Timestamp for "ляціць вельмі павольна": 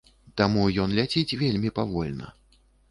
1.01-2.37